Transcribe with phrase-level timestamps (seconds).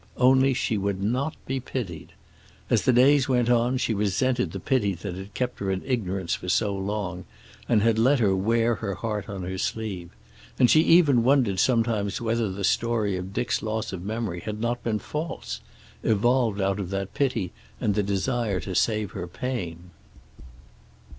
[0.17, 2.13] Only, she would not be pitied.
[2.71, 6.33] As the days went on she resented the pity that had kept her in ignorance
[6.33, 7.25] for so long,
[7.69, 10.09] and had let her wear her heart on her sleeve;
[10.57, 14.83] and she even wondered sometimes whether the story of Dick's loss of memory had not
[14.83, 15.61] been false,
[16.01, 19.91] evolved out of that pity and the desire to save her pain.